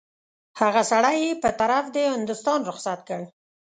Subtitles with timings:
[0.59, 3.21] هغه سړی یې په طرف د هندوستان رخصت کړ.